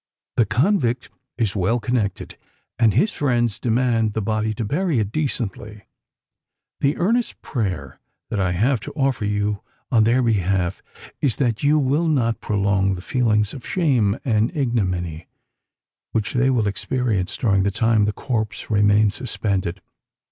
[0.35, 2.35] The convict is well connected,
[2.79, 5.83] and his friends demand the body to bury it decently.
[6.79, 7.99] The earnest prayer
[8.31, 9.61] that I have to offer you
[9.91, 10.81] on their behalf,
[11.21, 15.27] is that you will not prolong the feelings of shame and ignominy
[16.13, 19.81] which they will experience during the time the corpse remains suspended."